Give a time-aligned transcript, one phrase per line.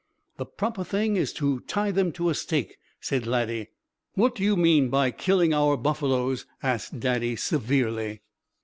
[0.37, 3.67] "The proper thing is to tie them to a stake," said Laddie.
[4.15, 8.23] "What do you mean by killing our buffaloes?" asked Daddy, severely.